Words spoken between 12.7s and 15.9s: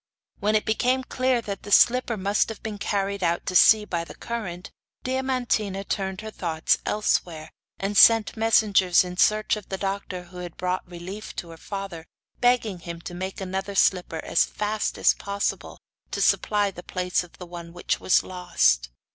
him to make another slipper as fast as possible,